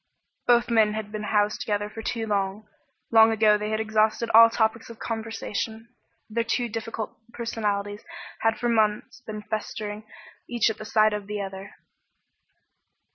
[0.47, 2.67] Both men had been housed together for too long.
[3.11, 5.89] Long ago they had exhausted all topics of conversation,
[6.27, 8.03] their two difficult personalities
[8.39, 10.07] had for months been festering,
[10.49, 11.75] each at the sight of the other.